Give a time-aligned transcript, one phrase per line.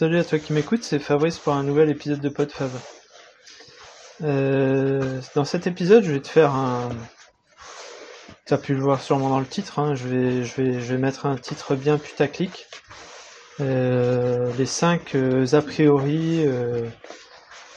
[0.00, 2.70] Salut à toi qui m'écoutes, c'est Fabrice pour un nouvel épisode de PodFab.
[4.22, 6.88] Euh, dans cet épisode, je vais te faire un.
[8.46, 11.74] Tu as pu le voir sûrement dans le titre, hein, je, vais, mettre un titre
[11.74, 12.66] bien putaclic.
[13.60, 16.46] Euh, les 5 euh, a priori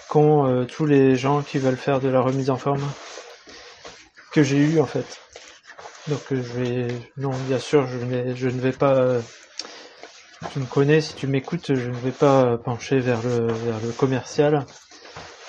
[0.07, 2.89] qu'ont tous les gens qui veulent faire de la remise en forme
[4.31, 5.19] que j'ai eu en fait.
[6.07, 6.87] Donc je vais.
[7.17, 9.17] Non, bien sûr, je, je ne vais pas.
[10.51, 13.91] Tu me connais, si tu m'écoutes, je ne vais pas pencher vers le, vers le
[13.91, 14.65] commercial.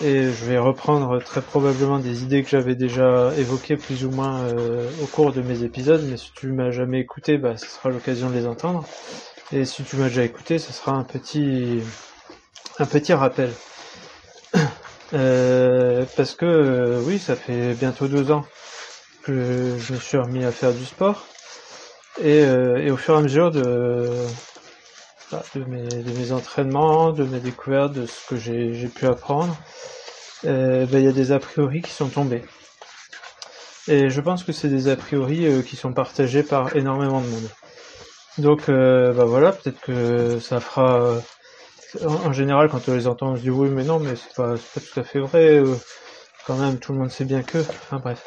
[0.02, 4.41] Et je vais reprendre très probablement des idées que j'avais déjà évoquées plus ou moins
[4.41, 7.91] euh, au cours de mes épisodes, mais si tu m'as jamais écouté, bah, ce sera
[7.91, 8.84] l'occasion de les entendre.
[9.52, 11.80] Et si tu m'as déjà écouté, ce sera un petit,
[12.79, 13.51] un petit rappel.
[15.12, 18.45] Euh, parce que euh, oui, ça fait bientôt deux ans
[19.23, 21.26] que je me suis remis à faire du sport.
[22.20, 24.10] Et, euh, et au fur et à mesure de,
[25.55, 29.57] de, mes, entraînements, de mes découvertes, de ce que j'ai pu apprendre,
[30.45, 32.45] euh, bah, il y a des a priori qui sont tombés.
[33.87, 37.26] Et je pense que c'est des a priori euh, qui sont partagés par énormément de
[37.26, 37.49] monde.
[38.38, 41.18] Donc euh, bah voilà, peut-être que ça fera...
[42.04, 44.54] en, général, quand on les entend, on se dit oui, mais non, mais c'est pas,
[44.54, 45.63] pas tout à fait vrai.
[46.46, 47.59] quand même, tout le monde sait bien que...
[47.59, 48.23] Enfin bref.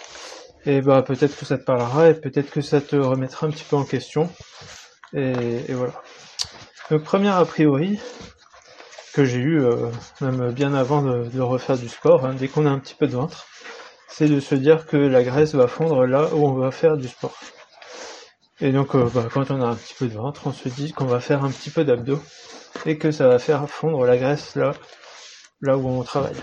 [0.66, 3.64] Et bah peut-être que ça te parlera et peut-être que ça te remettra un petit
[3.64, 4.30] peu en question.
[5.14, 5.94] Et voilà.
[6.90, 8.00] Le premier a priori
[9.14, 9.90] que j'ai eu, euh,
[10.22, 13.12] même bien avant de, refaire du sport, hein, dès qu'on a un petit peu de
[13.12, 13.46] ventre,
[14.08, 17.10] c'est de se dire que la graisse va fondre là où on va faire du
[17.10, 17.36] sport.
[18.62, 20.94] Et donc, euh, bah, quand on a un petit peu de ventre, on se dit
[20.94, 22.22] qu'on va faire un petit peu d'abdos
[22.86, 24.74] et que ça va faire fondre la graisse là,
[25.62, 26.42] là où on travaille.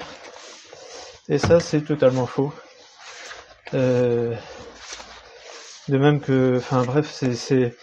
[1.30, 2.52] Et ça, c'est totalement faux.
[3.72, 4.34] Euh,
[5.88, 7.74] de même que, enfin bref, c'est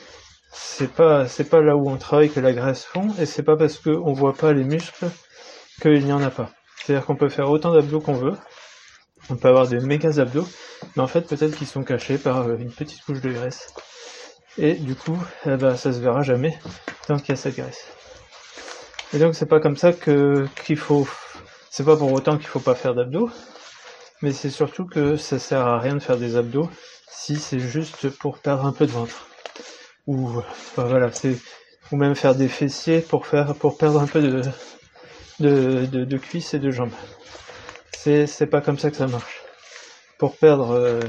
[0.51, 3.55] c'est pas c'est pas là où on travaille que la graisse fond et c'est pas
[3.55, 5.07] parce qu'on voit pas les muscles
[5.81, 6.51] qu'il n'y en a pas.
[6.77, 8.37] C'est-à-dire qu'on peut faire autant d'abdos qu'on veut,
[9.29, 10.47] on peut avoir des méga abdos,
[10.95, 13.73] mais en fait peut-être qu'ils sont cachés par euh, une petite couche de graisse.
[14.57, 16.59] Et du coup, eh ben, ça se verra jamais
[17.07, 17.87] tant qu'il y a cette graisse.
[19.13, 21.07] Et donc c'est pas comme ça que qu'il faut.
[21.69, 23.29] C'est pas pour autant qu'il faut pas faire d'abdos,
[24.21, 26.69] mais c'est surtout que ça sert à rien de faire des abdos
[27.09, 29.27] si c'est juste pour perdre un peu de ventre.
[30.07, 30.41] Ou
[30.75, 31.37] voilà, c'est
[31.91, 34.41] ou même faire des fessiers pour faire pour perdre un peu de
[35.39, 36.93] de, de, cuisses et de jambes.
[37.93, 39.41] C'est c'est pas comme ça que ça marche.
[40.17, 41.01] Pour perdre euh,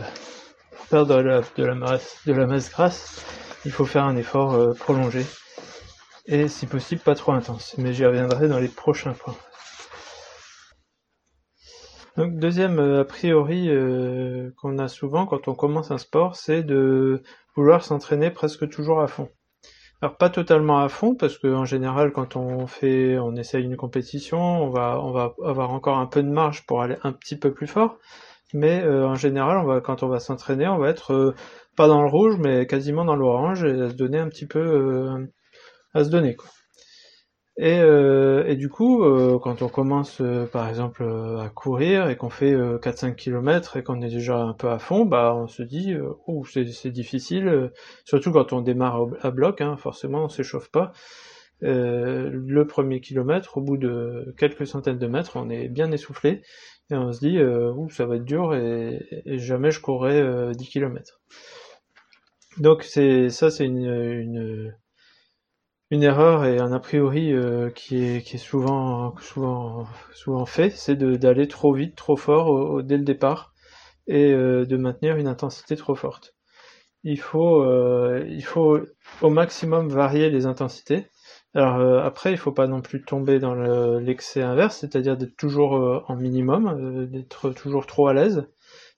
[0.76, 3.24] pour perdre de la, de la masse de la masse grasse,
[3.64, 5.24] il faut faire un effort euh, prolongé
[6.26, 7.76] et si possible pas trop intense.
[7.78, 9.36] Mais j'y reviendrai dans les prochains points.
[12.16, 13.70] Donc deuxième euh, a priori
[14.56, 17.22] qu'on a souvent quand on commence un sport, c'est de
[17.54, 19.28] vouloir s'entraîner presque toujours à fond.
[20.00, 23.76] Alors pas totalement à fond parce que en général quand on fait, on essaye une
[23.76, 27.36] compétition, on va on va avoir encore un peu de marge pour aller un petit
[27.36, 27.98] peu plus fort,
[28.52, 31.34] mais euh, en général on va quand on va s'entraîner, on va être euh,
[31.76, 34.58] pas dans le rouge mais quasiment dans l'orange et à se donner un petit peu
[34.58, 35.26] euh,
[35.94, 36.50] à se donner quoi.
[37.58, 42.08] Et, euh, et du coup, euh, quand on commence euh, par exemple euh, à courir
[42.08, 45.34] et qu'on fait euh, 4-5 km et qu'on est déjà un peu à fond, bah
[45.36, 47.68] on se dit euh, oh c'est difficile, euh,
[48.06, 50.92] surtout quand on démarre à bloc, hein, forcément on s'échauffe pas.
[51.62, 56.42] Euh, le premier kilomètre, au bout de quelques centaines de mètres, on est bien essoufflé
[56.90, 60.20] et on se dit euh, ouh ça va être dur et, et jamais je courrai
[60.20, 61.20] euh, 10 km.
[62.58, 64.74] Donc c'est ça c'est une, une
[65.92, 69.14] une erreur et un a priori euh, qui est souvent
[70.46, 73.52] fait, c'est d'aller trop vite, trop fort dès le départ
[74.06, 76.34] et euh, de maintenir une intensité trop forte.
[77.04, 78.26] Il faut euh,
[79.22, 81.08] au maximum varier les intensités.
[81.54, 86.16] Après, il faut pas non plus tomber dans le- l'excès inverse, c'est-à-dire d'être toujours en
[86.16, 88.46] minimum, d'être toujours trop à l'aise.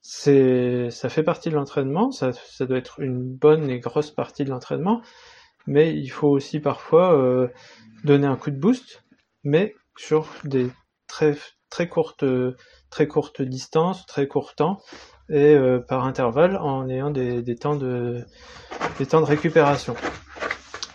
[0.03, 5.03] Ça fait partie de l'entraînement, ça doit être une bonne et grosse partie de l'entraînement
[5.67, 7.49] mais il faut aussi parfois euh,
[8.05, 9.03] donner un coup de boost,
[9.45, 10.69] mais sur des
[11.07, 11.37] très
[11.71, 12.25] très courtes
[12.91, 14.81] très courtes distances, très courts temps
[15.31, 18.25] et euh, par intervalle en ayant des, des temps de
[18.99, 19.95] des temps de récupération.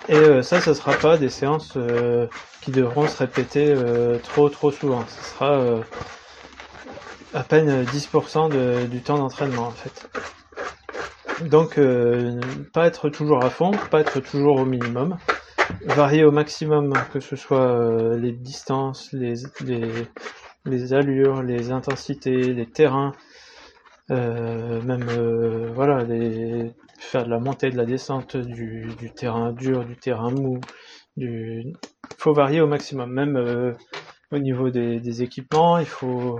[0.07, 2.27] Et euh, ça, ça sera pas des séances euh,
[2.61, 5.05] qui devront se répéter euh, trop trop souvent.
[5.07, 5.81] Ce sera euh,
[7.33, 10.09] à peine 10% de- du temps d'entraînement en fait.
[11.45, 12.39] Donc, euh,
[12.73, 15.17] pas être toujours à fond, pas être toujours au minimum,
[15.85, 19.89] varier au maximum, que ce soit euh, les distances, les, les,
[20.65, 23.13] les allures, les intensités, les terrains,
[24.11, 29.53] euh, même euh, voilà, les, faire de la montée, de la descente, du, du terrain
[29.53, 30.59] dur, du terrain mou,
[31.15, 31.73] du,
[32.17, 33.75] faut varier au maximum, même
[34.31, 36.39] au niveau des, équipements, il faut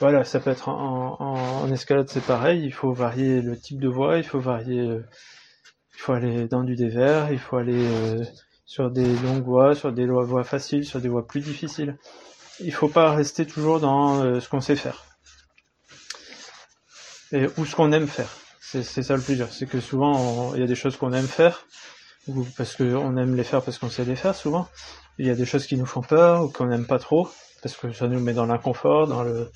[0.00, 2.64] voilà, ça peut être en, escalade, c'est pareil.
[2.64, 6.76] Il faut varier le type de voie, il faut varier, il faut aller dans du
[6.76, 7.86] dévers, il faut aller
[8.66, 11.96] sur des longues voies, sur des voies faciles, sur des voies plus difficiles.
[12.60, 15.04] Il faut pas rester toujours dans ce qu'on sait faire
[17.34, 18.30] et, ou ce qu'on aime faire.
[18.60, 19.48] C'est ça le plus dur.
[19.52, 21.66] C'est que souvent, il y a des choses qu'on aime faire,
[22.26, 24.68] ou parce qu'on aime les faire parce qu'on sait les faire souvent.
[25.18, 27.28] Il y a des choses qui nous font peur ou qu'on n'aime pas trop,
[27.62, 29.50] parce que ça nous met dans l'inconfort, dans le,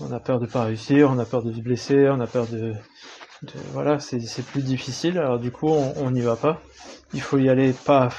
[0.00, 2.46] on a peur de pas réussir, on a peur de se blesser, on a peur
[2.46, 2.74] de,
[3.72, 5.18] voilà, c'est plus difficile.
[5.18, 6.60] Alors du coup, on n'y va pas.
[7.14, 8.10] Il faut y aller pas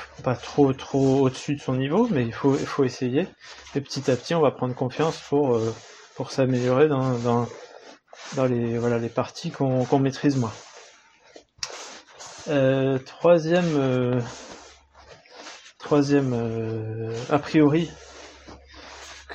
[0.41, 3.27] trop trop au-dessus de son niveau, mais il faut il faut essayer.
[3.75, 5.73] Et petit à petit, on va prendre confiance pour euh,
[6.29, 7.47] s'améliorer dans,
[8.47, 10.53] les voilà les parties qu'on maîtrise moins.
[12.47, 14.19] Euh, troisième euh,
[15.77, 16.33] troisième
[17.29, 17.91] a priori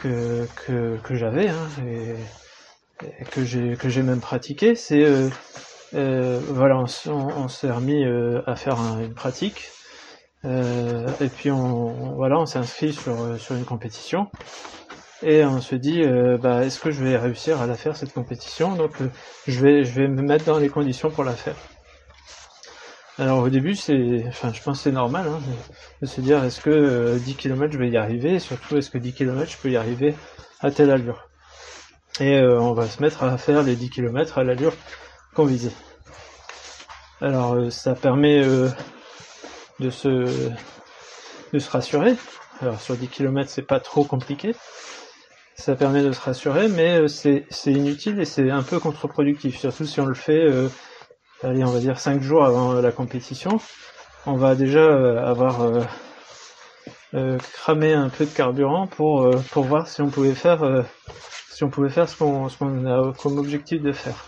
[0.05, 5.05] que que, j'avais hein, et, que j'ai que j'ai même pratiqué, c'est
[5.93, 8.05] voilà on, s'est remis
[8.47, 9.71] à faire une pratique
[10.45, 14.29] et puis on voilà on s'est inscrit sur sur une compétition
[15.25, 18.12] et on se dit euh, bah, est-ce que je vais réussir à la faire cette
[18.12, 18.75] compétition?
[18.75, 19.11] Donc euh,
[19.47, 21.56] je vais je vais me mettre dans les conditions pour la faire
[23.19, 25.41] alors au début c'est enfin je pense c'est normal hein,
[26.03, 28.35] de se dire est-ce que 10 euh, km je vais y arriver?
[28.35, 30.15] Et surtout est-ce que 10 km je peux y arriver
[30.61, 31.29] à telle allure?
[32.21, 34.75] Et on va se mettre à faire les 10 km à l'allure
[35.35, 35.73] qu'on visait.
[37.21, 40.51] Alors ça permet de se
[41.53, 42.17] de se rassurer.
[42.61, 44.55] Alors sur 10 km c'est pas trop compliqué.
[45.57, 49.85] Ça permet de se rassurer, mais euh, c'est inutile et c'est un peu contre-productif, surtout
[49.85, 50.69] si on le fait, euh,
[51.44, 53.61] allez, on va dire 5 jours avant la compétition.
[54.26, 55.61] On va déjà euh, avoir
[57.52, 60.85] cramé un peu de carburant pour, pour voir si on pouvait faire,
[61.49, 64.26] si on pouvait faire ce qu'on qu'on a comme objectif de faire.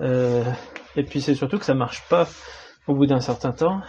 [0.00, 2.28] et puis c'est surtout que ça marche pas
[2.86, 3.80] au bout d'un certain temps.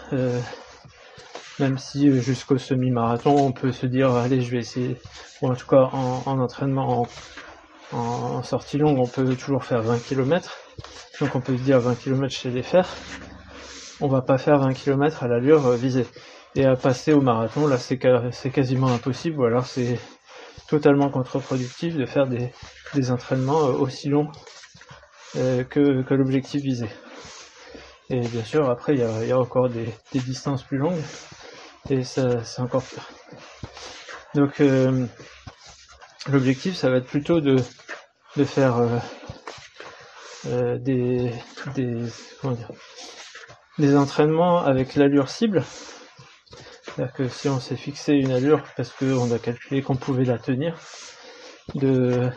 [1.60, 4.98] Même si euh, jusqu'au semi-marathon, on peut se dire, allez, je vais essayer,
[5.42, 7.08] ou en tout cas en, entraînement,
[7.94, 10.58] en, sortie longue, on peut toujours faire 20 km.
[11.20, 12.88] Donc on peut se dire 20 km, sais les faire.
[14.02, 16.06] On va pas faire 20 km à l'allure euh, visée.
[16.56, 20.00] Et à passer au marathon, là, c'est quasiment impossible, ou alors c'est
[20.70, 24.30] totalement contre-productif de faire des, entraînements euh, aussi longs
[25.34, 26.88] que, l'objectif visé.
[28.10, 31.02] Et bien sûr, après, il y a, encore des, distances plus longues
[31.90, 33.08] et ça c'est encore pire.
[34.34, 35.06] Donc euh,
[36.28, 37.58] l'objectif ça va être plutôt de,
[38.44, 38.98] faire euh,
[40.48, 41.32] euh, des,
[41.76, 41.98] des,
[42.42, 42.72] comment dire,
[43.78, 45.64] des entraînements avec l'allure cible.
[46.84, 50.38] C'est-à-dire que si on s'est fixé une allure parce qu'on a calculé qu'on pouvait la
[50.38, 50.78] tenir,
[51.74, 52.30] de,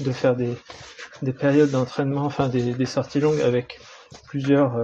[0.00, 0.56] de faire des,
[1.22, 3.80] des périodes d'entraînement, enfin des, des, sorties longues avec
[4.28, 4.76] plusieurs,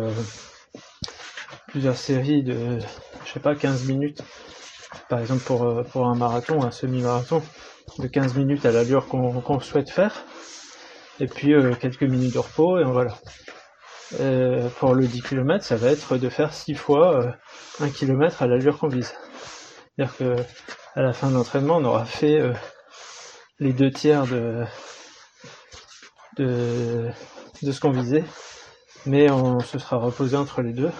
[1.69, 2.79] plusieurs séries de,
[3.25, 4.23] je sais pas, 15 minutes,
[5.09, 7.43] par exemple pour, euh, pour un marathon, un semi-marathon,
[7.99, 10.25] de 15 minutes à l'allure qu'on souhaite faire,
[11.23, 13.17] et puis euh, quelques minutes de repos, et voilà.
[14.21, 17.35] Euh, pour le 10 km, ça va être de faire 6 fois
[17.81, 19.15] 1 km à l'allure qu'on vise.
[19.97, 20.37] C'est-à-dire que
[20.95, 22.43] à la fin de l'entraînement, on aura fait
[23.59, 24.65] les deux tiers de,
[26.37, 27.11] de,
[27.63, 28.25] ce qu'on visait,
[29.07, 30.91] mais on se sera reposé entre les deux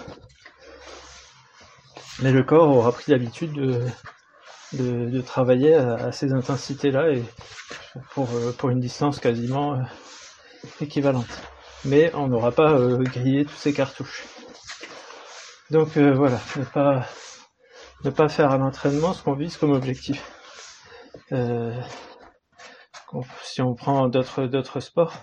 [2.21, 3.81] mais le corps aura pris l'habitude de,
[4.75, 7.25] de, travailler à, ces intensités-là et
[8.11, 9.83] pour, euh, pour une distance quasiment euh,
[10.81, 11.43] équivalente.
[11.85, 14.25] Mais on n'aura pas euh, grillé toutes ces cartouches.
[15.71, 17.07] Donc voilà, ne pas,
[18.05, 20.23] ne pas faire à l'entraînement ce qu'on vise comme objectif.
[23.43, 25.15] si on prend d'autres sports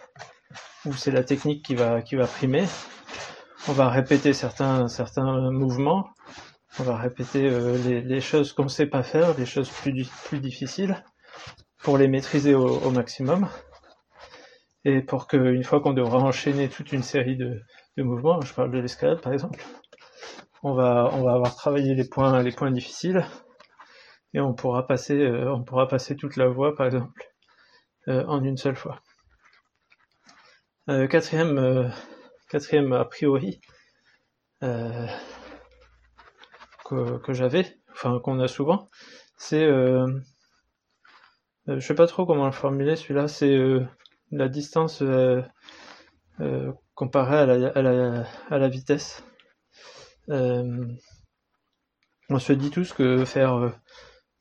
[0.85, 2.65] où c'est la technique qui va qui va primer,
[3.67, 6.09] on va répéter certains certains mouvements
[6.79, 10.39] on va répéter euh, les, choses qu'on ne sait pas faire, les choses plus, plus
[10.39, 11.03] difficiles,
[11.81, 13.49] pour les maîtriser au, maximum.
[14.85, 17.61] Et pour qu'une fois qu'on devra enchaîner toute une série de,
[17.97, 19.61] mouvements, je parle de l'escalade par exemple,
[20.63, 23.25] on va, on va avoir travaillé les points, les points difficiles,
[24.33, 27.29] et on pourra passer, euh, on pourra passer toute la voie par exemple,
[28.07, 29.01] euh, en une seule fois.
[30.87, 31.91] quatrième,
[32.49, 33.59] quatrième a priori,
[36.89, 38.89] que, j'avais, enfin qu'on a souvent,
[39.37, 40.07] c'est, euh,
[41.69, 43.85] euh, je sais pas trop comment le formuler celui-là, c'est euh,
[44.31, 45.03] la distance
[46.95, 49.23] comparée à la, à la, à la vitesse.
[50.27, 50.97] on
[52.39, 53.73] se dit tous que faire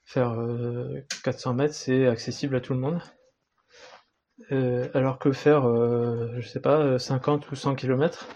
[0.04, 0.36] faire
[1.24, 3.00] 400 mètres c'est accessible à tout le monde.
[4.94, 5.62] alors que faire,
[6.40, 8.28] je sais pas, 50 ou 100 km,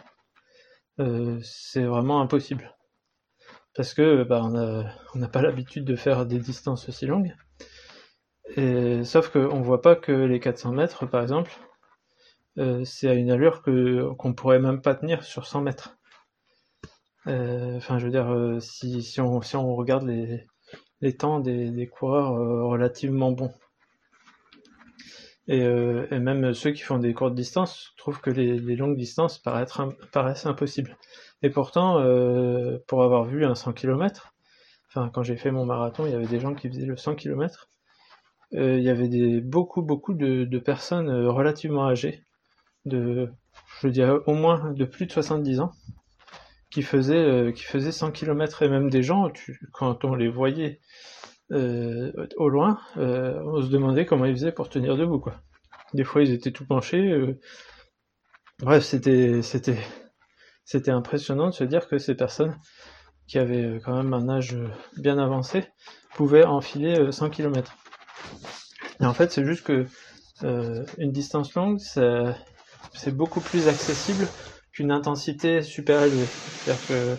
[1.42, 2.74] c'est vraiment impossible
[3.74, 7.34] parce que bah, on n'a pas l'habitude de faire des distances aussi longues.
[9.04, 11.52] Sauf qu'on voit pas que les 400 mètres, par exemple,
[12.58, 15.96] euh, c'est à une allure que qu'on pourrait même pas tenir sur 100 mètres.
[17.26, 20.46] Euh, enfin, je veux dire, euh, si, si, on, si on regarde les,
[21.00, 22.34] les temps des, des coureurs
[22.68, 23.54] relativement bons.
[25.48, 25.60] Et,
[26.18, 29.76] même ceux qui font des courtes distances trouvent que les, les longues distances paraissent,
[30.12, 30.96] paraissent impossibles.
[31.42, 31.96] Et pourtant,
[32.86, 34.34] pour avoir vu un 100 km,
[34.88, 37.16] enfin quand j'ai fait mon marathon, il y avait des gens qui faisaient le 100
[37.16, 37.71] km.
[38.54, 42.22] Euh, il y avait des, beaucoup, beaucoup de, de personnes euh, relativement âgées,
[42.84, 43.30] de,
[43.80, 45.72] je dirais au moins de plus de 70 ans,
[46.70, 50.28] qui faisaient, euh, qui faisaient 100 km et même des gens, tu, quand on les
[50.28, 50.80] voyait
[51.52, 55.34] euh, au loin, on se demandait comment ils faisaient pour tenir debout, quoi.
[55.94, 57.36] Des fois, ils étaient tout penchés.
[58.60, 59.78] Bref, c'était, c'était,
[60.64, 62.56] c'était impressionnant de se dire que ces personnes,
[63.26, 64.68] qui avaient euh, quand même un âge euh,
[64.98, 65.64] bien avancé,
[66.14, 67.76] pouvaient enfiler 100 euh, km.
[69.02, 69.86] En fait, c'est juste que
[70.98, 74.28] une distance longue, c'est beaucoup plus accessible
[74.72, 76.28] qu'une intensité super élevée.
[76.64, 77.18] C'est-à-dire que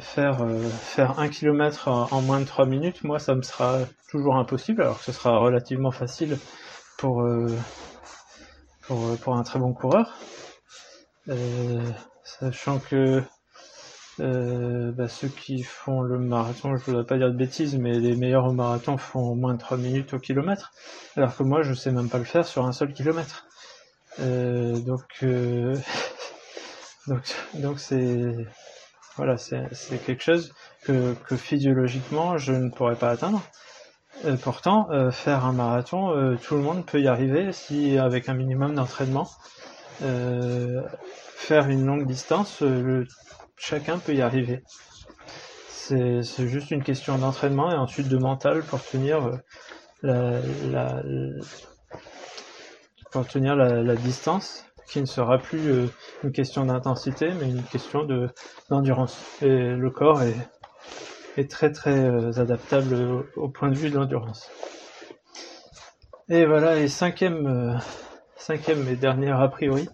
[0.00, 0.46] faire
[0.82, 4.98] faire un kilomètre en, moins de 3 minutes, moi, ça me sera toujours impossible, alors
[4.98, 6.38] que ce sera relativement facile
[6.98, 7.26] pour
[8.86, 10.16] pour, pour un très bon coureur
[12.26, 13.22] sachant que
[14.20, 18.16] euh, bah, ceux qui font le marathon, je voudrais pas dire de bêtises, mais les
[18.16, 20.72] meilleurs au marathon font moins de 3 minutes au kilomètre,
[21.16, 23.46] alors que moi je sais même pas le faire sur un seul kilomètre.
[24.20, 25.76] Euh, donc euh,
[27.06, 27.22] donc
[27.54, 28.46] donc c'est
[29.16, 29.68] voilà c'est
[30.06, 30.54] quelque chose
[30.84, 33.42] que, que physiologiquement je ne pourrais pas atteindre.
[34.24, 38.34] Euh, pourtant, euh, faire un marathon, tout le monde peut y arriver si avec un
[38.34, 39.28] minimum d'entraînement
[41.36, 43.04] faire une longue distance, euh,
[43.56, 44.62] chacun peut y arriver.
[45.88, 49.40] C'est juste une question d'entraînement et ensuite de mental pour tenir
[50.04, 50.40] euh,
[53.14, 55.86] la, distance, qui ne sera plus euh,
[56.24, 58.28] une question d'intensité, mais une question de
[58.68, 59.16] d'endurance.
[59.42, 64.50] Et le corps est, très très adaptable au, point de vue de l'endurance.
[66.28, 67.78] Et voilà, et cinquième,
[68.36, 69.88] cinquième et dernière a priori,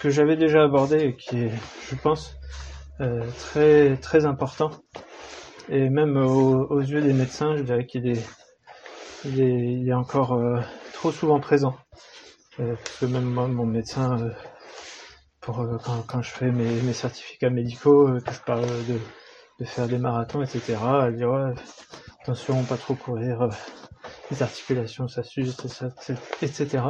[0.00, 1.52] que j'avais déjà abordé et qui est,
[1.90, 2.69] je pense, euh,
[3.38, 4.70] très très important.
[5.68, 8.26] Et même aux, yeux des médecins, je dirais qu'il est,
[9.24, 10.60] il est, il est encore euh,
[10.92, 11.76] trop souvent présent.
[12.58, 14.32] Euh, parce que même moi, mon médecin,
[15.40, 15.64] pour
[16.08, 18.98] quand, je fais mes, mes certificats médicaux, que je parle de,
[19.60, 21.52] de, faire des marathons, etc., elle dit ouais,
[22.22, 23.48] attention, pas trop courir,
[24.30, 25.56] les articulations ça s'use,
[26.42, 26.82] etc.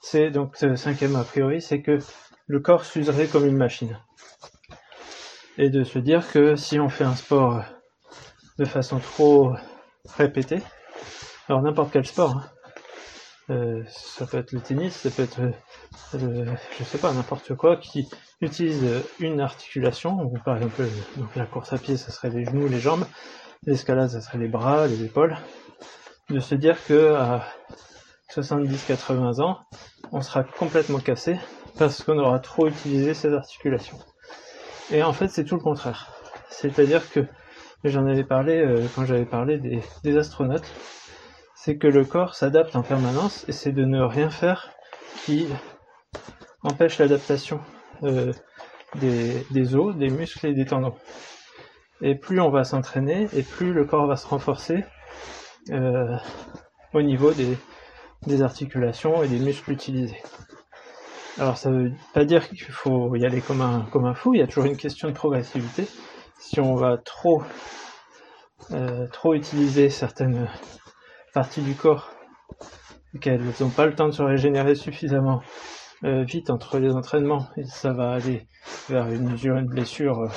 [0.00, 1.98] C'est donc cinquième a priori, c'est que
[2.46, 3.98] le corps s'userait comme une machine.
[5.58, 7.62] Et de se dire que si on fait un sport
[8.58, 9.52] de façon trop
[10.16, 10.62] répétée,
[11.48, 12.44] alors n'importe quel sport, hein,
[13.50, 15.40] euh, ça peut être le tennis, ça peut être,
[16.14, 16.44] euh,
[16.78, 18.08] je sais pas, n'importe quoi qui
[18.40, 18.84] utilise
[19.18, 20.86] une articulation, par exemple
[21.34, 23.04] la course à pied, ça serait les genoux, les jambes,
[23.66, 25.36] l'escalade, ça serait les bras, les épaules,
[26.30, 27.44] de se dire que à
[28.32, 29.58] 70-80 ans,
[30.12, 31.36] on sera complètement cassé
[31.78, 33.98] parce qu'on aura trop utilisé ces articulations.
[34.92, 36.12] Et en fait, c'est tout le contraire.
[36.48, 37.26] C'est-à-dire que,
[37.84, 39.58] j'en avais parlé euh, quand j'avais parlé
[40.02, 40.70] des, astronautes,
[41.54, 44.72] c'est que le corps s'adapte en permanence et c'est de ne rien faire
[45.24, 45.46] qui
[46.62, 47.60] empêche l'adaptation
[48.02, 48.32] euh,
[48.96, 50.94] des, os, des muscles et des tendons.
[52.02, 54.84] Et plus on va s'entraîner et plus le corps va se renforcer
[55.70, 56.16] euh,
[56.94, 57.56] au niveau des,
[58.26, 60.20] des articulations et des muscles utilisés.
[61.38, 64.40] Alors ça veut pas dire qu'il faut y aller comme un, comme un fou, il
[64.40, 65.86] y a toujours une question de progressivité.
[66.38, 67.42] Si on va trop,
[68.72, 70.48] euh, trop utiliser certaines
[71.32, 72.10] parties du corps,
[73.20, 75.42] qu'elles n'ont pas le temps de se régénérer suffisamment
[76.04, 78.46] euh, vite entre les entraînements, et ça va aller
[78.88, 80.28] vers une une blessure, euh,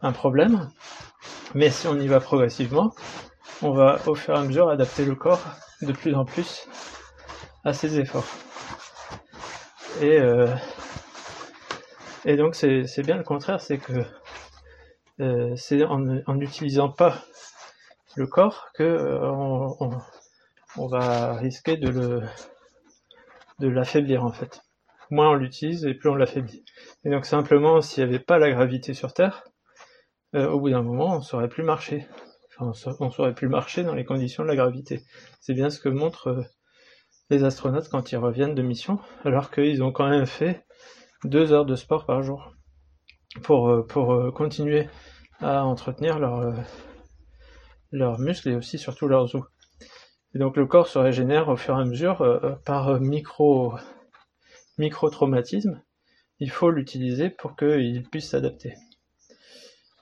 [0.00, 0.70] un problème.
[1.54, 2.92] Mais si on y va progressivement,
[3.62, 5.42] on va au fur et à mesure adapter le corps
[5.82, 6.66] de plus en plus
[7.64, 8.26] à ses efforts.
[10.00, 10.48] Et, euh,
[12.24, 14.04] et donc c'est bien le contraire, c'est que
[15.20, 17.22] euh, c'est en n'utilisant pas
[18.16, 19.30] le corps que euh,
[20.76, 22.20] on, va risquer de
[23.58, 24.62] de l'affaiblir en fait.
[25.10, 26.64] Moins on l'utilise et plus on l'affaiblit.
[27.04, 29.44] Et donc simplement s'il n'y avait pas la gravité sur Terre,
[30.34, 32.06] au bout d'un moment, on ne saurait plus marcher.
[32.58, 35.02] Enfin, on ne saurait plus marcher dans les conditions de la gravité.
[35.40, 36.44] C'est bien ce que montrent
[37.40, 40.64] astronautes quand ils reviennent de mission, alors qu'ils ont quand même fait
[41.24, 42.52] deux heures de sport par jour
[43.42, 44.88] pour, pour continuer
[45.40, 46.54] à entretenir leur,
[47.92, 49.44] leurs muscles et aussi surtout leurs os.
[50.34, 53.74] Et donc le corps se régénère au fur et à mesure euh, par micro,
[54.78, 55.82] micro traumatisme.
[56.40, 58.74] Il faut l'utiliser pour qu'il puisse s'adapter.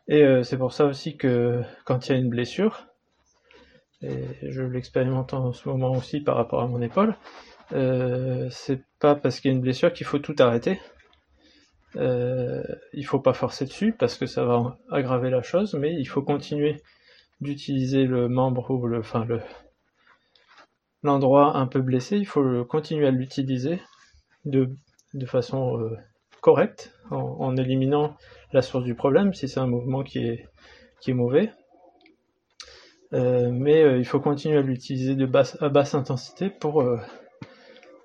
[0.09, 2.87] Et euh, c'est pour ça aussi que quand il y a une blessure,
[4.03, 7.17] et je l'expérimente en ce moment aussi par rapport à mon épaule,
[7.73, 10.81] euh, c'est pas parce qu'il y a une blessure qu'il faut tout arrêter.
[11.97, 16.07] Euh, il faut pas forcer dessus parce que ça va aggraver la chose, mais il
[16.07, 16.83] faut continuer
[17.41, 19.41] d'utiliser le membre ou le, enfin le,
[21.03, 23.81] l'endroit un peu blessé, il faut continuer à l'utiliser
[24.45, 24.77] de,
[25.15, 25.97] de façon euh,
[26.41, 28.17] correcte, en, éliminant
[28.53, 30.47] la source du problème, si c'est un mouvement qui est,
[31.01, 31.53] qui est mauvais.
[33.13, 36.85] Euh, mais euh, il faut continuer à l'utiliser de basse, à basse intensité pour,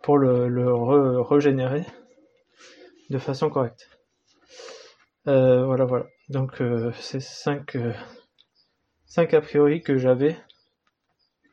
[0.02, 1.86] pour le, le régénérer
[3.10, 3.90] de façon correcte.
[5.26, 6.06] voilà, voilà.
[6.30, 6.62] Donc
[7.00, 7.78] c'est cinq
[9.16, 10.36] 5 a priori que j'avais,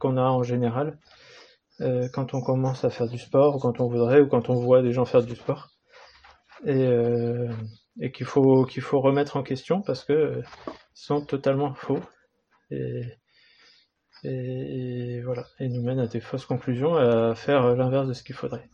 [0.00, 0.98] qu'on a en général,
[1.80, 4.54] euh, quand on commence à faire du sport, ou quand on voudrait, ou quand on
[4.54, 5.68] voit des gens faire du sport.
[6.64, 7.48] Et, euh,
[8.00, 10.42] et qu'il faut, qu'il faut remettre en question parce que euh,
[10.92, 12.00] sont totalement faux.
[14.24, 18.34] Et, voilà, et nous mènent à des fausses conclusions, à faire l'inverse de ce qu'il
[18.34, 18.68] faudrait.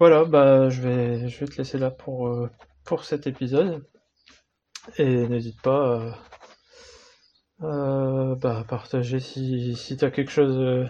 [0.00, 2.48] Voilà, bah je vais, je vais te laisser là pour,
[2.84, 3.84] pour cet épisode.
[4.96, 6.14] Et n'hésite pas
[7.60, 10.56] à euh, bah, partager si, si tu as quelque chose.
[10.58, 10.86] Euh,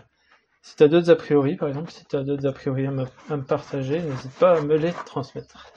[0.63, 2.91] si tu as d'autres a priori, par exemple, si tu as d'autres a priori à
[2.91, 5.73] à me partager, n'hésite pas à me les transmettre.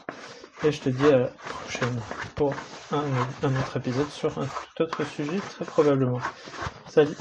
[0.63, 2.01] Et je te dis à la prochaine
[2.35, 2.53] pour
[2.91, 6.19] un, autre épisode sur un tout autre sujet, très probablement.
[6.87, 7.15] Salut